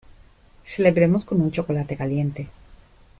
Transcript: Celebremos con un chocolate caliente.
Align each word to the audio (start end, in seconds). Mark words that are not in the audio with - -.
Celebremos 0.63 1.25
con 1.25 1.41
un 1.41 1.51
chocolate 1.51 1.95
caliente. 1.95 2.47